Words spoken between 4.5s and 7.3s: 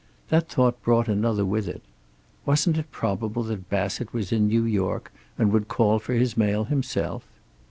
York, and would call for his mail himself?